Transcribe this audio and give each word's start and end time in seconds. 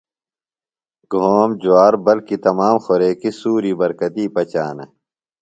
گھوم، 1.11 1.49
جُوار 1.61 1.93
بلکہ 2.05 2.35
تمام 2.45 2.75
خوریکیۡ 2.83 3.35
سُوری 3.41 3.71
برکتی 3.79 4.25
پچانہ۔ 4.33 4.85